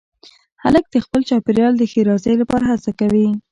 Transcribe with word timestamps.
هلک 0.63 0.85
د 0.89 0.95
خپل 1.05 1.21
چاپېریال 1.29 1.73
د 1.77 1.83
ښېرازۍ 1.91 2.35
لپاره 2.41 2.63
هڅه 2.71 2.91
کوي. 2.99 3.27